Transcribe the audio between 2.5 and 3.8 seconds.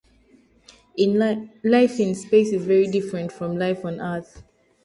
is very different from